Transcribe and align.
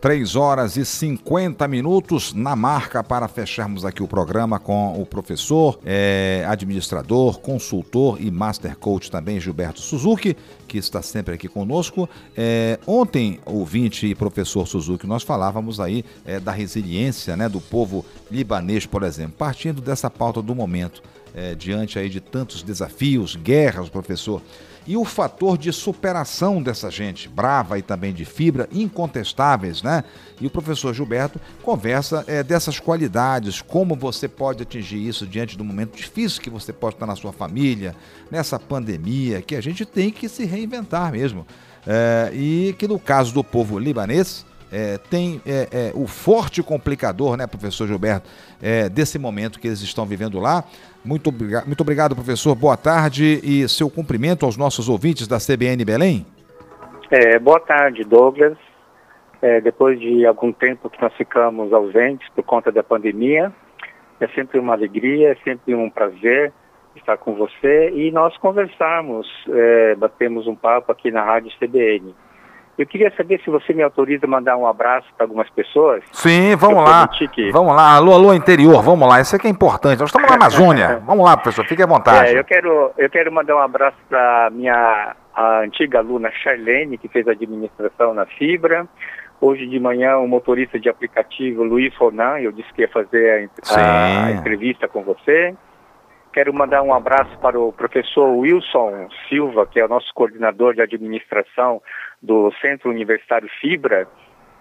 3 0.00 0.34
horas 0.34 0.78
e 0.78 0.84
50 0.84 1.68
minutos 1.68 2.32
na 2.32 2.56
marca 2.56 3.04
para 3.04 3.28
fecharmos 3.28 3.84
aqui 3.84 4.02
o 4.02 4.08
programa 4.08 4.58
com 4.58 4.98
o 4.98 5.04
professor, 5.04 5.78
é, 5.84 6.42
administrador, 6.48 7.38
consultor 7.38 8.16
e 8.18 8.30
master 8.30 8.78
coach 8.78 9.10
também, 9.10 9.38
Gilberto 9.38 9.78
Suzuki, 9.78 10.34
que 10.66 10.78
está 10.78 11.02
sempre 11.02 11.34
aqui 11.34 11.48
conosco. 11.48 12.08
É, 12.34 12.78
ontem, 12.86 13.40
ouvinte 13.44 14.06
e 14.06 14.14
professor 14.14 14.66
Suzuki, 14.66 15.06
nós 15.06 15.22
falávamos 15.22 15.78
aí 15.78 16.02
é, 16.24 16.40
da 16.40 16.50
resiliência 16.50 17.36
né, 17.36 17.46
do 17.46 17.60
povo 17.60 18.02
libanês, 18.30 18.86
por 18.86 19.02
exemplo, 19.02 19.34
partindo 19.36 19.82
dessa 19.82 20.08
pauta 20.08 20.40
do 20.40 20.54
momento, 20.54 21.02
é, 21.34 21.54
diante 21.54 21.98
aí 21.98 22.08
de 22.08 22.20
tantos 22.20 22.62
desafios, 22.62 23.36
guerras, 23.36 23.90
professor 23.90 24.40
e 24.86 24.96
o 24.96 25.04
fator 25.04 25.58
de 25.58 25.72
superação 25.72 26.62
dessa 26.62 26.90
gente, 26.90 27.28
brava 27.28 27.78
e 27.78 27.82
também 27.82 28.12
de 28.12 28.24
fibra, 28.24 28.68
incontestáveis, 28.72 29.82
né? 29.82 30.04
E 30.40 30.46
o 30.46 30.50
professor 30.50 30.94
Gilberto 30.94 31.40
conversa 31.62 32.24
é, 32.26 32.42
dessas 32.42 32.80
qualidades, 32.80 33.60
como 33.60 33.94
você 33.94 34.26
pode 34.26 34.62
atingir 34.62 35.06
isso 35.06 35.26
diante 35.26 35.56
do 35.56 35.64
momento 35.64 35.96
difícil 35.96 36.40
que 36.40 36.50
você 36.50 36.72
pode 36.72 36.96
estar 36.96 37.06
na 37.06 37.16
sua 37.16 37.32
família, 37.32 37.94
nessa 38.30 38.58
pandemia, 38.58 39.42
que 39.42 39.54
a 39.54 39.60
gente 39.60 39.84
tem 39.84 40.10
que 40.10 40.28
se 40.28 40.44
reinventar 40.44 41.12
mesmo. 41.12 41.46
É, 41.86 42.30
e 42.34 42.74
que 42.78 42.86
no 42.86 42.98
caso 42.98 43.32
do 43.32 43.42
povo 43.42 43.78
libanês, 43.78 44.44
é, 44.72 44.98
tem 44.98 45.40
é, 45.44 45.68
é, 45.72 45.92
o 45.94 46.06
forte 46.06 46.62
complicador, 46.62 47.36
né, 47.36 47.46
professor 47.46 47.86
Gilberto, 47.86 48.28
é, 48.62 48.88
desse 48.88 49.18
momento 49.18 49.58
que 49.58 49.66
eles 49.66 49.80
estão 49.80 50.06
vivendo 50.06 50.38
lá. 50.38 50.64
Muito, 51.04 51.32
muito 51.66 51.80
obrigado, 51.80 52.14
professor. 52.14 52.54
Boa 52.54 52.76
tarde 52.76 53.40
e 53.42 53.68
seu 53.68 53.90
cumprimento 53.90 54.44
aos 54.44 54.56
nossos 54.56 54.88
ouvintes 54.88 55.26
da 55.26 55.38
CBN 55.38 55.84
Belém. 55.84 56.26
É, 57.10 57.38
boa 57.38 57.58
tarde, 57.58 58.04
Douglas. 58.04 58.56
É, 59.42 59.60
depois 59.60 59.98
de 59.98 60.26
algum 60.26 60.52
tempo 60.52 60.90
que 60.90 61.00
nós 61.00 61.14
ficamos 61.14 61.72
ausentes 61.72 62.28
por 62.34 62.44
conta 62.44 62.70
da 62.70 62.82
pandemia, 62.82 63.50
é 64.20 64.28
sempre 64.28 64.58
uma 64.58 64.74
alegria, 64.74 65.32
é 65.32 65.36
sempre 65.42 65.74
um 65.74 65.88
prazer 65.88 66.52
estar 66.94 67.16
com 67.16 67.34
você 67.34 67.90
e 67.94 68.10
nós 68.10 68.36
conversarmos, 68.36 69.26
batemos 69.96 70.46
um 70.46 70.54
papo 70.56 70.92
aqui 70.92 71.10
na 71.10 71.24
Rádio 71.24 71.50
CBN. 71.58 72.14
Eu 72.80 72.86
queria 72.86 73.12
saber 73.14 73.38
se 73.44 73.50
você 73.50 73.74
me 73.74 73.82
autoriza 73.82 74.24
a 74.24 74.28
mandar 74.28 74.56
um 74.56 74.66
abraço 74.66 75.06
para 75.14 75.24
algumas 75.26 75.50
pessoas. 75.50 76.02
Sim, 76.12 76.56
vamos 76.56 76.82
lá. 76.82 77.06
Que... 77.08 77.50
Vamos 77.50 77.76
lá, 77.76 77.94
alô, 77.96 78.14
alô, 78.14 78.32
interior, 78.32 78.82
vamos 78.82 79.06
lá. 79.06 79.20
Isso 79.20 79.36
aqui 79.36 79.48
é 79.48 79.50
importante. 79.50 80.00
Nós 80.00 80.08
estamos 80.08 80.30
na 80.30 80.36
Amazônia. 80.36 80.96
vamos 81.04 81.22
lá, 81.22 81.36
professor, 81.36 81.66
fique 81.66 81.82
à 81.82 81.86
vontade. 81.86 82.30
É, 82.30 82.38
eu, 82.38 82.42
quero, 82.42 82.90
eu 82.96 83.10
quero 83.10 83.30
mandar 83.30 83.56
um 83.56 83.58
abraço 83.58 83.98
para 84.08 84.48
minha 84.50 85.14
antiga 85.62 85.98
aluna 85.98 86.30
Charlene, 86.30 86.96
que 86.96 87.06
fez 87.08 87.28
administração 87.28 88.14
na 88.14 88.24
Fibra. 88.24 88.88
Hoje 89.42 89.66
de 89.66 89.78
manhã, 89.78 90.16
o 90.16 90.26
motorista 90.26 90.80
de 90.80 90.88
aplicativo 90.88 91.62
Luiz 91.62 91.94
Ronan, 91.96 92.38
eu 92.38 92.50
disse 92.50 92.72
que 92.72 92.80
ia 92.80 92.88
fazer 92.88 93.50
a, 93.68 94.24
a 94.24 94.30
entrevista 94.30 94.88
com 94.88 95.02
você. 95.02 95.54
Quero 96.32 96.54
mandar 96.54 96.82
um 96.82 96.94
abraço 96.94 97.36
para 97.40 97.58
o 97.58 97.72
professor 97.72 98.28
Wilson 98.28 99.08
Silva, 99.28 99.66
que 99.66 99.80
é 99.80 99.84
o 99.84 99.88
nosso 99.88 100.12
coordenador 100.14 100.74
de 100.74 100.82
administração 100.82 101.82
do 102.22 102.52
Centro 102.60 102.88
Universitário 102.88 103.48
Fibra, 103.60 104.06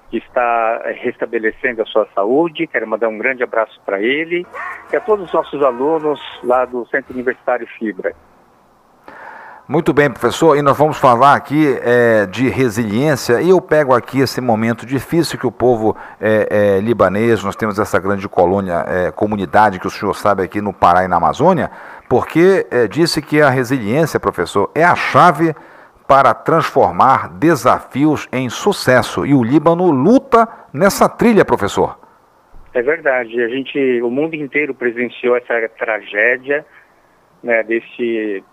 que 0.09 0.17
está 0.17 0.81
restabelecendo 1.03 1.83
a 1.83 1.85
sua 1.85 2.07
saúde. 2.15 2.65
Quero 2.65 2.87
mandar 2.87 3.07
um 3.07 3.19
grande 3.19 3.43
abraço 3.43 3.79
para 3.85 4.01
ele 4.01 4.47
e 4.91 4.95
a 4.95 4.99
todos 4.99 5.25
os 5.25 5.33
nossos 5.33 5.61
alunos 5.61 6.19
lá 6.43 6.65
do 6.65 6.87
Centro 6.87 7.13
Universitário 7.13 7.67
Fibra. 7.77 8.15
Muito 9.71 9.93
bem, 9.93 10.09
professor, 10.09 10.57
e 10.57 10.63
nós 10.63 10.75
vamos 10.75 10.97
falar 10.97 11.35
aqui 11.35 11.77
é, 11.83 12.25
de 12.25 12.49
resiliência, 12.49 13.39
e 13.39 13.49
eu 13.49 13.61
pego 13.61 13.93
aqui 13.93 14.19
esse 14.19 14.41
momento 14.41 14.83
difícil 14.83 15.37
que 15.37 15.45
o 15.45 15.51
povo 15.51 15.95
é, 16.19 16.47
é, 16.49 16.79
libanês, 16.79 17.43
nós 17.43 17.55
temos 17.55 17.77
essa 17.77 17.99
grande 17.99 18.27
colônia, 18.27 18.83
é, 18.87 19.11
comunidade 19.11 19.79
que 19.79 19.85
o 19.85 19.89
senhor 19.91 20.15
sabe 20.15 20.41
aqui 20.41 20.59
no 20.59 20.73
Pará 20.73 21.05
e 21.05 21.07
na 21.07 21.17
Amazônia, 21.17 21.69
porque 22.09 22.65
é, 22.71 22.87
disse 22.87 23.21
que 23.21 23.39
a 23.39 23.51
resiliência, 23.51 24.19
professor, 24.19 24.71
é 24.73 24.83
a 24.83 24.95
chave 24.95 25.55
para 26.07 26.33
transformar 26.33 27.29
desafios 27.37 28.27
em 28.31 28.49
sucesso, 28.49 29.23
e 29.23 29.35
o 29.35 29.43
Líbano 29.43 29.91
luta 29.91 30.47
nessa 30.73 31.07
trilha, 31.07 31.45
professor. 31.45 31.99
É 32.73 32.81
verdade, 32.81 33.39
a 33.39 33.47
gente, 33.47 34.01
o 34.01 34.09
mundo 34.09 34.33
inteiro 34.33 34.73
presenciou 34.73 35.37
essa 35.37 35.53
tragédia, 35.77 36.65
né, 37.43 37.61
desse 37.61 38.43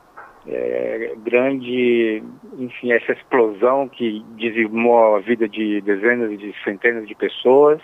é, 0.48 1.14
grande, 1.18 2.22
enfim, 2.58 2.92
essa 2.92 3.12
explosão 3.12 3.88
que 3.88 4.24
dizimou 4.36 5.16
a 5.16 5.20
vida 5.20 5.48
de 5.48 5.80
dezenas 5.80 6.30
e 6.30 6.36
de 6.36 6.54
centenas 6.62 7.06
de 7.06 7.14
pessoas. 7.14 7.80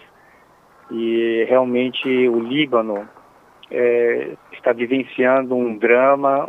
E 0.91 1.45
realmente 1.49 2.09
o 2.29 2.39
Líbano 2.39 3.09
é, 3.71 4.33
está 4.53 4.73
vivenciando 4.73 5.55
um 5.55 5.77
drama 5.77 6.49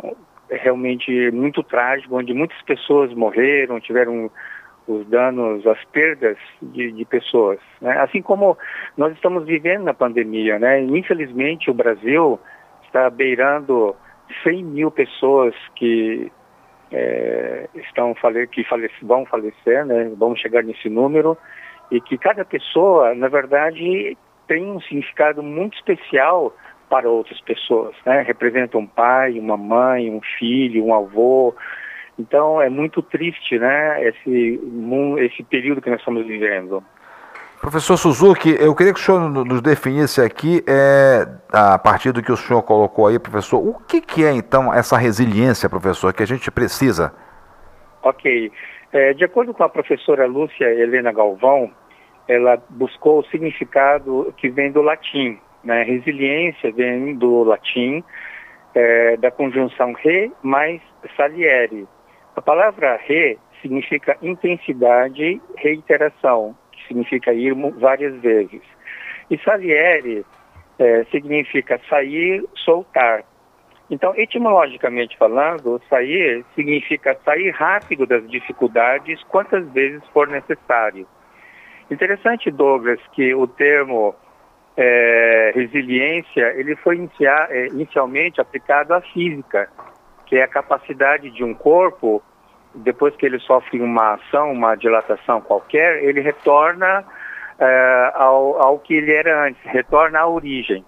realmente 0.50 1.30
muito 1.32 1.62
trágico, 1.62 2.16
onde 2.16 2.32
muitas 2.34 2.60
pessoas 2.62 3.12
morreram, 3.14 3.80
tiveram 3.80 4.30
os 4.86 5.06
danos, 5.06 5.66
as 5.66 5.82
perdas 5.86 6.36
de, 6.60 6.92
de 6.92 7.04
pessoas. 7.06 7.58
Né? 7.80 7.98
Assim 8.00 8.20
como 8.20 8.56
nós 8.96 9.12
estamos 9.14 9.46
vivendo 9.46 9.84
na 9.84 9.94
pandemia, 9.94 10.58
né? 10.58 10.82
Infelizmente 10.82 11.70
o 11.70 11.74
Brasil 11.74 12.38
está 12.84 13.08
beirando 13.08 13.96
100 14.42 14.64
mil 14.64 14.90
pessoas 14.90 15.54
que 15.76 16.30
é, 16.92 17.68
estão 17.74 18.14
fale 18.14 18.46
que 18.46 18.64
falece, 18.64 18.94
vão 19.02 19.26
falecer, 19.26 19.84
né? 19.84 20.10
vamos 20.16 20.40
chegar 20.40 20.62
nesse 20.62 20.88
número, 20.88 21.36
e 21.90 22.00
que 22.00 22.16
cada 22.16 22.44
pessoa, 22.44 23.14
na 23.14 23.28
verdade, 23.28 24.16
tem 24.46 24.70
um 24.70 24.80
significado 24.80 25.42
muito 25.42 25.76
especial 25.76 26.54
para 26.88 27.08
outras 27.08 27.40
pessoas, 27.40 27.94
né? 28.04 28.22
Representa 28.22 28.78
um 28.78 28.86
pai, 28.86 29.38
uma 29.38 29.56
mãe, 29.56 30.10
um 30.10 30.20
filho, 30.38 30.84
um 30.84 30.94
avô. 30.94 31.54
Então 32.18 32.60
é 32.60 32.68
muito 32.68 33.02
triste, 33.02 33.58
né? 33.58 34.04
Esse, 34.06 34.60
esse 35.18 35.42
período 35.42 35.80
que 35.80 35.90
nós 35.90 35.98
estamos 35.98 36.26
vivendo. 36.26 36.84
Professor 37.60 37.96
Suzuki, 37.96 38.56
eu 38.60 38.74
queria 38.74 38.92
que 38.92 39.00
o 39.00 39.02
senhor 39.02 39.20
nos 39.20 39.62
definisse 39.62 40.20
aqui, 40.20 40.62
é, 40.68 41.26
a 41.50 41.78
partir 41.78 42.12
do 42.12 42.22
que 42.22 42.30
o 42.30 42.36
senhor 42.36 42.62
colocou 42.62 43.06
aí, 43.06 43.18
professor, 43.18 43.58
o 43.58 43.74
que, 43.88 44.00
que 44.00 44.24
é 44.24 44.32
então 44.32 44.72
essa 44.72 44.98
resiliência, 44.98 45.68
professor, 45.68 46.12
que 46.12 46.22
a 46.22 46.26
gente 46.26 46.50
precisa? 46.50 47.14
Ok. 48.02 48.52
É, 48.92 49.14
de 49.14 49.24
acordo 49.24 49.54
com 49.54 49.64
a 49.64 49.68
professora 49.68 50.26
Lúcia 50.26 50.66
Helena 50.66 51.10
Galvão, 51.10 51.70
ela 52.28 52.62
buscou 52.68 53.20
o 53.20 53.24
significado 53.24 54.32
que 54.36 54.48
vem 54.48 54.70
do 54.70 54.82
latim. 54.82 55.38
Né? 55.62 55.82
Resiliência 55.84 56.70
vem 56.70 57.14
do 57.14 57.44
latim, 57.44 58.04
é, 58.74 59.16
da 59.16 59.30
conjunção 59.30 59.94
re 59.94 60.30
mais 60.42 60.82
saliere. 61.16 61.88
A 62.36 62.42
palavra 62.42 63.00
re 63.02 63.38
significa 63.62 64.18
intensidade, 64.20 65.40
reiteração 65.56 66.54
significa 66.86 67.32
ir 67.32 67.54
várias 67.78 68.14
vezes. 68.20 68.62
E 69.30 69.38
saliere 69.38 70.24
é, 70.78 71.04
significa 71.10 71.80
sair, 71.88 72.44
soltar. 72.54 73.24
Então, 73.90 74.14
etimologicamente 74.16 75.16
falando, 75.18 75.80
sair 75.88 76.44
significa 76.54 77.16
sair 77.24 77.50
rápido 77.50 78.06
das 78.06 78.28
dificuldades 78.30 79.22
quantas 79.24 79.66
vezes 79.72 80.02
for 80.12 80.26
necessário. 80.28 81.06
Interessante, 81.90 82.50
Douglas, 82.50 83.00
que 83.12 83.34
o 83.34 83.46
termo 83.46 84.14
é, 84.76 85.52
resiliência 85.54 86.54
ele 86.56 86.74
foi 86.76 87.08
é, 87.50 87.66
inicialmente 87.66 88.40
aplicado 88.40 88.94
à 88.94 89.00
física, 89.02 89.68
que 90.26 90.36
é 90.36 90.42
a 90.42 90.48
capacidade 90.48 91.30
de 91.30 91.44
um 91.44 91.54
corpo 91.54 92.22
depois 92.74 93.14
que 93.16 93.24
ele 93.24 93.38
sofre 93.40 93.80
uma 93.80 94.14
ação, 94.14 94.52
uma 94.52 94.74
dilatação 94.74 95.40
qualquer, 95.40 96.02
ele 96.02 96.20
retorna 96.20 97.04
é, 97.58 98.12
ao, 98.14 98.60
ao 98.60 98.78
que 98.78 98.94
ele 98.94 99.12
era 99.12 99.46
antes, 99.46 99.62
retorna 99.64 100.20
à 100.20 100.26
origem. 100.26 100.84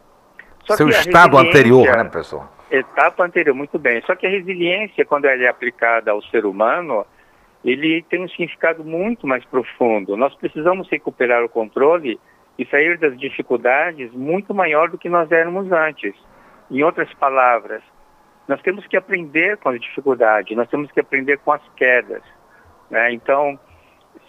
Só 0.65 0.75
Seu 0.75 0.88
estado 0.88 1.38
anterior, 1.38 1.87
né, 1.97 2.05
professor? 2.05 2.49
Etapa 2.71 3.25
anterior, 3.25 3.55
muito 3.55 3.79
bem. 3.79 4.03
Só 4.05 4.17
que 4.17 4.27
a 4.27 4.31
resiliência, 4.31 5.05
quando 5.05 5.27
ela 5.27 5.43
é 5.43 5.49
aplicada 5.49 6.11
ao 6.11 6.21
ser 6.23 6.44
humano, 6.44 7.06
ele 7.65 8.05
tem 8.09 8.23
um 8.23 8.29
significado 8.29 8.85
muito 8.85 9.27
mais 9.27 9.44
profundo. 9.44 10.17
Nós 10.17 10.35
precisamos 10.35 10.89
recuperar 10.91 11.44
o 11.44 11.49
controle 11.49 12.19
e 12.59 12.67
sair 12.67 12.99
das 12.99 13.17
dificuldades 13.19 14.11
muito 14.12 14.53
maior 14.53 14.89
do 14.89 14.99
que 14.99 15.09
nós 15.09 15.31
éramos 15.31 15.71
antes. 15.71 16.15
Em 16.69 16.82
outras 16.82 17.12
palavras, 17.15 17.82
nós 18.48 18.60
temos 18.62 18.87
que 18.87 18.96
aprender 18.96 19.56
com 19.58 19.70
as 19.70 19.81
dificuldades, 19.81 20.56
nós 20.56 20.69
temos 20.69 20.90
que 20.90 21.00
aprender 21.00 21.38
com 21.38 21.52
as 21.52 21.62
quedas. 21.76 22.22
Né? 22.90 23.12
Então, 23.12 23.58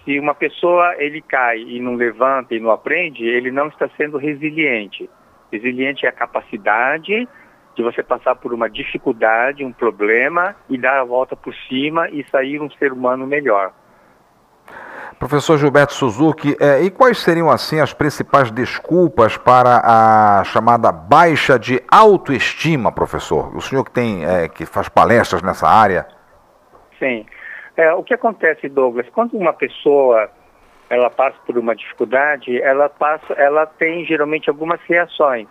se 0.03 0.19
uma 0.19 0.33
pessoa 0.33 0.95
ele 0.97 1.21
cai 1.21 1.59
e 1.59 1.79
não 1.79 1.95
levanta 1.95 2.55
e 2.55 2.59
não 2.59 2.71
aprende, 2.71 3.25
ele 3.25 3.51
não 3.51 3.67
está 3.67 3.89
sendo 3.97 4.17
resiliente. 4.17 5.09
Resiliente 5.51 6.05
é 6.05 6.09
a 6.09 6.13
capacidade 6.13 7.27
de 7.75 7.83
você 7.83 8.01
passar 8.01 8.35
por 8.35 8.53
uma 8.53 8.69
dificuldade, 8.69 9.63
um 9.63 9.71
problema 9.71 10.55
e 10.67 10.77
dar 10.77 10.99
a 10.99 11.03
volta 11.03 11.35
por 11.35 11.53
cima 11.69 12.09
e 12.09 12.25
sair 12.29 12.59
um 12.59 12.69
ser 12.71 12.91
humano 12.91 13.27
melhor. 13.27 13.71
Professor 15.19 15.57
Gilberto 15.57 15.93
Suzuki, 15.93 16.55
é, 16.59 16.81
e 16.83 16.91
quais 16.91 17.19
seriam 17.19 17.49
assim 17.49 17.79
as 17.79 17.93
principais 17.93 18.51
desculpas 18.51 19.37
para 19.37 19.81
a 19.83 20.43
chamada 20.43 20.91
baixa 20.91 21.57
de 21.57 21.81
autoestima, 21.91 22.91
professor? 22.91 23.55
O 23.55 23.61
senhor 23.61 23.83
que 23.83 23.91
tem, 23.91 24.25
é, 24.25 24.47
que 24.47 24.65
faz 24.65 24.89
palestras 24.89 25.41
nessa 25.41 25.67
área. 25.67 26.05
Sim. 26.99 27.25
É, 27.75 27.93
o 27.93 28.03
que 28.03 28.13
acontece, 28.13 28.67
Douglas, 28.69 29.07
quando 29.09 29.35
uma 29.35 29.53
pessoa 29.53 30.29
ela 30.89 31.09
passa 31.09 31.37
por 31.45 31.57
uma 31.57 31.75
dificuldade, 31.75 32.61
ela 32.61 32.89
passa, 32.89 33.33
ela 33.33 33.65
tem 33.65 34.05
geralmente 34.05 34.49
algumas 34.49 34.79
reações. 34.87 35.47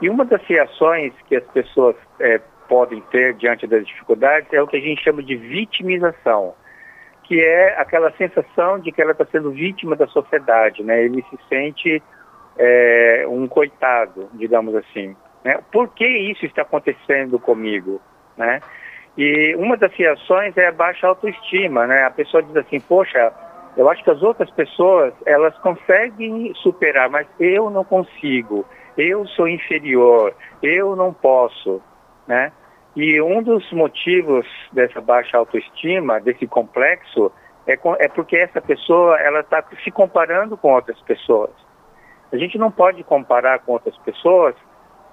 E 0.00 0.08
uma 0.08 0.24
das 0.24 0.42
reações 0.42 1.12
que 1.28 1.36
as 1.36 1.44
pessoas 1.46 1.96
é, 2.20 2.40
podem 2.68 3.00
ter 3.10 3.34
diante 3.34 3.66
das 3.66 3.86
dificuldades 3.86 4.52
é 4.52 4.62
o 4.62 4.66
que 4.66 4.76
a 4.76 4.80
gente 4.80 5.02
chama 5.02 5.22
de 5.22 5.36
vitimização 5.36 6.54
que 7.24 7.40
é 7.40 7.80
aquela 7.80 8.10
sensação 8.12 8.78
de 8.78 8.92
que 8.92 9.00
ela 9.00 9.12
está 9.12 9.24
sendo 9.26 9.50
vítima 9.50 9.96
da 9.96 10.06
sociedade, 10.06 10.82
né? 10.82 11.04
Ele 11.04 11.24
se 11.30 11.38
sente 11.48 12.02
é, 12.58 13.24
um 13.28 13.46
coitado, 13.46 14.28
digamos 14.34 14.74
assim. 14.74 15.16
Né? 15.44 15.58
Por 15.72 15.88
que 15.88 16.06
isso 16.06 16.44
está 16.46 16.62
acontecendo 16.62 17.38
comigo, 17.38 18.00
né? 18.36 18.60
E 19.16 19.54
uma 19.56 19.76
das 19.76 19.92
reações 19.94 20.56
é 20.56 20.68
a 20.68 20.72
baixa 20.72 21.06
autoestima, 21.06 21.86
né? 21.86 22.02
A 22.04 22.10
pessoa 22.10 22.42
diz 22.42 22.56
assim, 22.56 22.80
poxa, 22.80 23.32
eu 23.76 23.88
acho 23.88 24.02
que 24.02 24.10
as 24.10 24.22
outras 24.22 24.50
pessoas, 24.50 25.12
elas 25.26 25.56
conseguem 25.58 26.52
superar, 26.56 27.10
mas 27.10 27.26
eu 27.38 27.68
não 27.70 27.84
consigo. 27.84 28.64
Eu 28.96 29.26
sou 29.28 29.48
inferior, 29.48 30.34
eu 30.62 30.96
não 30.96 31.12
posso, 31.12 31.80
né? 32.26 32.52
E 32.94 33.20
um 33.22 33.42
dos 33.42 33.70
motivos 33.72 34.46
dessa 34.72 35.00
baixa 35.00 35.38
autoestima, 35.38 36.20
desse 36.20 36.46
complexo, 36.46 37.32
é, 37.66 37.78
é 37.98 38.08
porque 38.08 38.36
essa 38.36 38.60
pessoa 38.60 39.18
ela 39.18 39.40
está 39.40 39.64
se 39.82 39.90
comparando 39.90 40.56
com 40.56 40.72
outras 40.72 41.00
pessoas. 41.02 41.50
A 42.32 42.36
gente 42.36 42.58
não 42.58 42.70
pode 42.70 43.02
comparar 43.04 43.60
com 43.60 43.72
outras 43.72 43.96
pessoas 43.98 44.54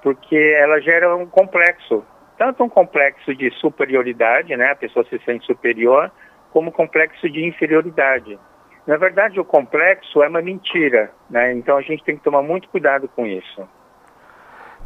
porque 0.02 0.56
ela 0.58 0.80
gera 0.80 1.16
um 1.16 1.26
complexo, 1.26 2.04
tanto 2.38 2.64
um 2.64 2.70
complexo 2.70 3.36
de 3.36 3.52
superioridade, 3.52 4.56
né, 4.56 4.72
a 4.72 4.76
pessoa 4.76 5.06
se 5.06 5.20
sente 5.20 5.46
superior, 5.46 6.10
como 6.52 6.70
um 6.70 6.72
complexo 6.72 7.30
de 7.30 7.46
inferioridade. 7.46 8.40
Na 8.88 8.98
verdade, 8.98 9.40
o 9.40 9.46
complexo 9.46 10.24
é 10.24 10.28
uma 10.28 10.42
mentira, 10.42 11.12
né? 11.30 11.54
Então 11.54 11.78
a 11.78 11.82
gente 11.82 12.04
tem 12.04 12.18
que 12.18 12.24
tomar 12.24 12.42
muito 12.42 12.68
cuidado 12.70 13.08
com 13.10 13.28
isso. 13.28 13.68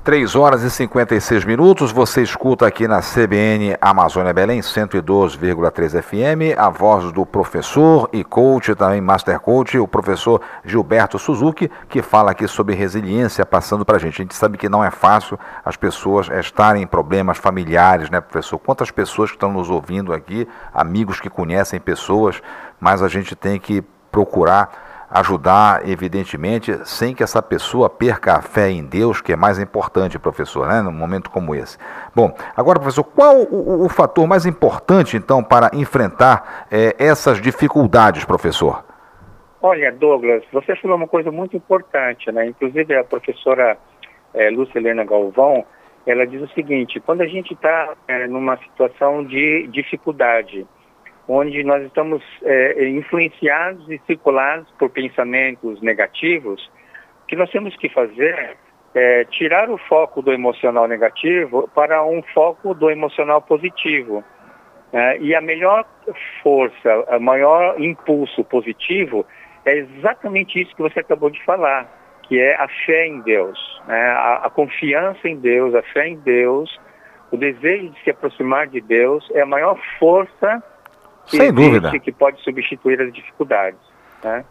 3 0.03 0.35
horas 0.35 0.63
e 0.63 0.69
56 0.69 1.45
minutos, 1.45 1.89
você 1.89 2.21
escuta 2.21 2.67
aqui 2.67 2.89
na 2.89 2.99
CBN 2.99 3.77
Amazônia 3.79 4.33
Belém 4.33 4.59
112,3 4.59 6.01
FM, 6.01 6.59
a 6.59 6.69
voz 6.69 7.09
do 7.13 7.25
professor 7.25 8.09
e 8.11 8.21
coach, 8.21 8.75
também 8.75 8.99
master 8.99 9.39
coach, 9.39 9.77
o 9.79 9.87
professor 9.87 10.41
Gilberto 10.65 11.17
Suzuki, 11.17 11.71
que 11.87 12.01
fala 12.01 12.31
aqui 12.31 12.49
sobre 12.49 12.75
resiliência 12.75 13.45
passando 13.45 13.85
para 13.85 13.95
a 13.95 13.99
gente. 13.99 14.21
A 14.21 14.23
gente 14.25 14.35
sabe 14.35 14.57
que 14.57 14.67
não 14.67 14.83
é 14.83 14.91
fácil 14.91 15.39
as 15.63 15.77
pessoas 15.77 16.27
estarem 16.27 16.83
em 16.83 16.87
problemas 16.87 17.37
familiares, 17.37 18.09
né, 18.09 18.19
professor? 18.19 18.59
Quantas 18.59 18.91
pessoas 18.91 19.29
que 19.29 19.37
estão 19.37 19.53
nos 19.53 19.69
ouvindo 19.69 20.11
aqui, 20.11 20.45
amigos 20.73 21.21
que 21.21 21.29
conhecem 21.29 21.79
pessoas, 21.79 22.41
mas 22.77 23.01
a 23.01 23.07
gente 23.07 23.37
tem 23.37 23.57
que 23.57 23.81
procurar 24.11 24.82
ajudar, 25.13 25.87
evidentemente, 25.87 26.75
sem 26.85 27.13
que 27.13 27.21
essa 27.21 27.41
pessoa 27.41 27.87
perca 27.87 28.33
a 28.33 28.41
fé 28.41 28.71
em 28.71 28.83
Deus, 28.83 29.21
que 29.21 29.31
é 29.31 29.35
mais 29.35 29.59
importante, 29.59 30.17
professor, 30.17 30.67
né, 30.67 30.81
num 30.81 30.91
momento 30.91 31.29
como 31.29 31.53
esse. 31.53 31.77
Bom, 32.15 32.35
agora, 32.57 32.79
professor, 32.79 33.03
qual 33.03 33.37
o, 33.43 33.85
o 33.85 33.89
fator 33.89 34.27
mais 34.27 34.47
importante, 34.47 35.15
então, 35.15 35.43
para 35.43 35.69
enfrentar 35.73 36.67
é, 36.71 36.95
essas 36.97 37.39
dificuldades, 37.39 38.25
professor? 38.25 38.83
Olha, 39.61 39.91
Douglas, 39.91 40.43
você 40.51 40.75
falou 40.77 40.97
uma 40.97 41.07
coisa 41.07 41.31
muito 41.31 41.55
importante, 41.55 42.31
né? 42.31 42.47
Inclusive 42.47 42.95
a 42.95 43.03
professora 43.03 43.77
é, 44.33 44.49
Lúcia 44.49 44.79
Helena 44.79 45.05
Galvão, 45.05 45.63
ela 46.05 46.25
diz 46.25 46.41
o 46.41 46.53
seguinte: 46.53 46.99
quando 46.99 47.21
a 47.21 47.27
gente 47.27 47.53
está 47.53 47.93
é, 48.07 48.27
numa 48.27 48.57
situação 48.57 49.23
de 49.23 49.67
dificuldade, 49.67 50.65
onde 51.27 51.63
nós 51.63 51.83
estamos 51.83 52.21
é, 52.43 52.87
influenciados 52.87 53.89
e 53.89 53.99
circulados 54.05 54.69
por 54.77 54.89
pensamentos 54.89 55.81
negativos, 55.81 56.69
o 57.23 57.27
que 57.27 57.35
nós 57.35 57.49
temos 57.49 57.75
que 57.77 57.89
fazer 57.89 58.57
é 58.95 59.25
tirar 59.25 59.69
o 59.69 59.77
foco 59.77 60.21
do 60.21 60.31
emocional 60.31 60.87
negativo 60.87 61.69
para 61.73 62.05
um 62.05 62.21
foco 62.33 62.73
do 62.73 62.89
emocional 62.89 63.41
positivo. 63.41 64.23
É, 64.91 65.17
e 65.17 65.33
a 65.33 65.41
melhor 65.41 65.85
força, 66.43 67.17
o 67.17 67.19
maior 67.19 67.81
impulso 67.81 68.43
positivo 68.43 69.25
é 69.65 69.77
exatamente 69.77 70.61
isso 70.61 70.75
que 70.75 70.81
você 70.83 70.99
acabou 70.99 71.31
de 71.31 71.43
falar, 71.43 71.89
que 72.23 72.39
é 72.39 72.55
a 72.55 72.67
fé 72.85 73.07
em 73.07 73.21
Deus, 73.21 73.57
né? 73.87 73.99
a, 74.11 74.41
a 74.45 74.49
confiança 74.51 75.27
em 75.27 75.37
Deus, 75.37 75.73
a 75.73 75.81
fé 75.81 76.09
em 76.09 76.17
Deus, 76.17 76.79
o 77.31 77.37
desejo 77.37 77.89
de 77.89 78.03
se 78.03 78.11
aproximar 78.11 78.67
de 78.67 78.81
Deus 78.81 79.27
é 79.33 79.41
a 79.41 79.45
maior 79.45 79.79
força 79.97 80.61
que 81.25 81.37
Sem 81.37 81.51
dúvida. 81.53 81.91
que 81.99 82.11
pode 82.11 82.41
substituir 82.41 83.01
as 83.01 83.13
dificuldades. 83.13 83.79
Né? 84.23 84.43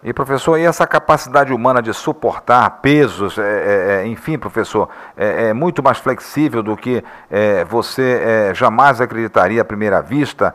E 0.00 0.12
professor, 0.12 0.56
e 0.56 0.64
essa 0.64 0.86
capacidade 0.86 1.52
humana 1.52 1.82
de 1.82 1.92
suportar 1.92 2.70
pesos, 2.80 3.36
é, 3.36 3.42
é, 3.42 4.02
é 4.04 4.06
enfim, 4.06 4.38
professor, 4.38 4.88
é, 5.16 5.48
é, 5.48 5.52
muito 5.52 5.82
mais 5.82 5.98
flexível 5.98 6.62
do 6.62 6.76
que 6.76 7.02
é, 7.28 7.64
você 7.64 8.22
é, 8.24 8.54
jamais 8.54 9.00
acreditaria 9.00 9.60
à 9.60 9.64
primeira 9.64 10.00
vista 10.00 10.54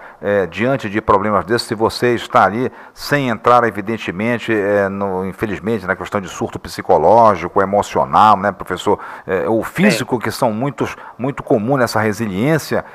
diante 0.50 0.90
de 0.90 1.02
problemas 1.02 1.44
desses, 1.44 1.68
se 1.68 1.76
você 1.76 2.16
está 2.16 2.46
ali 2.46 2.72
sem 2.94 3.30
entrar, 3.30 3.64
evidentemente, 3.66 4.54
no, 4.90 5.26
infelizmente, 5.26 5.86
na 5.86 5.96
questão 5.96 6.22
de 6.22 6.30
surto 6.30 6.58
psicológico, 6.58 7.62
emocional, 7.62 8.38
né, 8.38 8.52
professor, 8.52 9.00
o 9.50 9.64
físico, 9.64 10.20
que 10.20 10.32
são 10.32 10.52
muitos, 10.52 10.96
muito 11.18 11.44
comum 11.44 11.78
nessa 11.78 12.00
resiliência, 12.00 12.86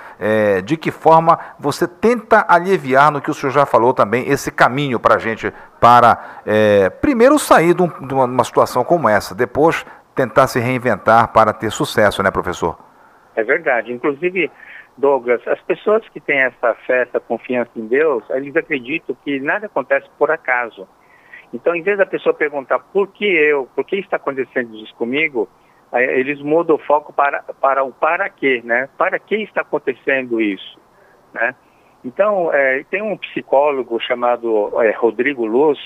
de 0.65 0.77
que 0.77 0.91
forma 0.91 1.39
você 1.59 1.87
tenta 1.87 2.45
aliviar 2.49 3.11
no 3.11 3.21
que 3.21 3.31
o 3.31 3.35
senhor 3.35 3.53
já 3.53 3.67
falou 3.67 3.93
também, 3.93 4.29
esse 4.29 4.51
caminho 4.51 4.99
para 4.99 5.17
a 5.17 5.19
gente 5.19 5.53
para 5.81 6.41
é, 6.47 6.91
primeiro 6.91 7.39
sair 7.39 7.75
de, 7.75 7.83
um, 7.83 7.89
de, 7.89 8.15
uma, 8.15 8.45
situação 8.45 8.85
como 8.85 9.09
essa, 9.09 9.35
depois 9.35 9.85
tentar 10.15 10.47
se 10.47 10.59
reinventar 10.59 11.33
para 11.33 11.53
ter 11.53 11.71
sucesso, 11.71 12.23
né, 12.23 12.31
professor? 12.31 12.79
É 13.37 13.45
verdade. 13.45 13.93
Inclusive, 13.93 14.51
Douglas, 14.97 15.41
as 15.47 15.61
pessoas 15.63 16.07
que 16.09 16.21
têm 16.21 16.41
essa 16.41 16.75
fé, 16.87 17.03
essa 17.03 17.21
confiança 17.21 17.71
em 17.77 17.87
Deus, 17.87 18.25
eles 18.31 18.55
acreditam 18.57 19.17
que 19.25 19.39
nada 19.39 19.67
acontece 19.67 20.09
por 20.19 20.31
acaso. 20.31 20.89
Então, 21.53 21.75
em 21.75 21.83
vez 21.83 21.97
da 21.97 22.05
pessoa 22.05 22.35
perguntar 22.35 22.79
por 22.79 23.09
que 23.09 23.25
eu, 23.25 23.69
por 23.75 23.85
que 23.85 23.97
está 23.97 24.17
acontecendo 24.17 24.75
isso 24.77 24.95
comigo, 24.97 25.49
eles 25.93 26.41
mudam 26.43 26.77
o 26.77 26.81
foco 26.81 27.13
para, 27.13 27.43
para 27.61 27.83
o 27.83 27.93
para 27.93 28.29
quê, 28.29 28.61
né? 28.65 28.89
Para 28.99 29.19
que 29.19 29.37
está 29.37 29.63
acontecendo 29.63 30.41
isso, 30.41 30.79
né? 31.33 31.55
Então, 32.09 32.51
é, 32.55 32.83
tem 32.91 33.03
um 33.03 33.19
psicólogo 33.19 34.01
chamado 34.01 34.73
é, 34.83 34.91
Rodrigo 34.93 35.45
Luz, 35.45 35.79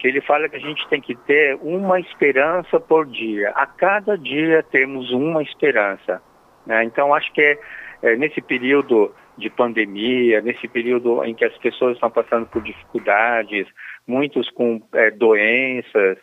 que 0.00 0.08
ele 0.08 0.20
fala 0.20 0.48
que 0.48 0.56
a 0.56 0.60
gente 0.60 0.86
tem 0.88 1.00
que 1.00 1.14
ter 1.14 1.56
uma 1.62 2.00
esperança 2.00 2.80
por 2.80 3.06
dia. 3.06 3.50
A 3.50 3.66
cada 3.66 4.18
dia 4.18 4.64
temos 4.64 5.12
uma 5.12 5.42
esperança. 5.42 6.20
Né? 6.66 6.82
Então, 6.82 7.14
acho 7.14 7.32
que 7.32 7.40
é, 7.40 7.58
é, 8.02 8.16
nesse 8.16 8.40
período 8.40 9.14
de 9.38 9.48
pandemia, 9.48 10.40
nesse 10.40 10.66
período 10.66 11.24
em 11.24 11.34
que 11.34 11.44
as 11.44 11.56
pessoas 11.58 11.94
estão 11.94 12.10
passando 12.10 12.46
por 12.46 12.62
dificuldades, 12.62 13.68
muitos 14.08 14.50
com 14.50 14.82
é, 14.92 15.12
doenças 15.12 16.18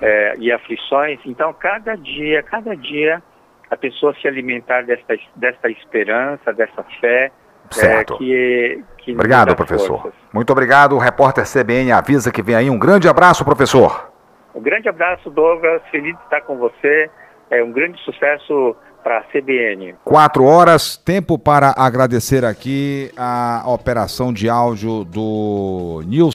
é, 0.00 0.34
e 0.38 0.52
aflições, 0.52 1.18
então, 1.26 1.52
cada 1.52 1.96
dia, 1.96 2.40
cada 2.44 2.76
dia, 2.76 3.20
a 3.68 3.76
pessoa 3.76 4.14
se 4.14 4.28
alimentar 4.28 4.82
dessa, 4.82 5.16
dessa 5.34 5.68
esperança, 5.70 6.52
dessa 6.52 6.84
fé, 7.00 7.32
Certo. 7.72 8.14
É, 8.14 8.16
que, 8.18 8.84
que 8.98 9.12
obrigado, 9.12 9.54
professor. 9.56 10.02
Forças. 10.02 10.20
Muito 10.32 10.50
obrigado. 10.50 10.94
O 10.94 10.98
repórter 10.98 11.44
CBN 11.44 11.92
avisa 11.92 12.30
que 12.30 12.42
vem 12.42 12.54
aí. 12.54 12.70
Um 12.70 12.78
grande 12.78 13.08
abraço, 13.08 13.44
professor. 13.44 14.12
Um 14.54 14.60
grande 14.60 14.88
abraço, 14.88 15.30
Douglas. 15.30 15.82
Feliz 15.90 16.16
de 16.16 16.22
estar 16.24 16.40
com 16.42 16.56
você. 16.58 17.10
É 17.50 17.62
um 17.62 17.72
grande 17.72 17.98
sucesso 18.04 18.76
para 19.02 19.18
a 19.18 19.22
CBN. 19.24 19.96
Quatro 20.04 20.44
horas, 20.44 20.96
tempo 20.96 21.38
para 21.38 21.74
agradecer 21.76 22.44
aqui 22.44 23.10
a 23.16 23.62
operação 23.66 24.32
de 24.32 24.48
áudio 24.48 25.04
do 25.04 26.02
Nilson. 26.06 26.30